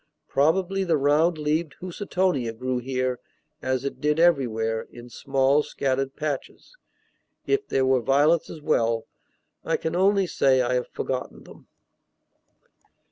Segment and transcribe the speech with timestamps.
[0.27, 3.19] Probably the round leaved houstonia grew here,
[3.61, 6.75] as it did everywhere, in small scattered patches.
[7.45, 9.05] If there were violets as well,
[9.63, 11.67] I can only say I have forgotten them.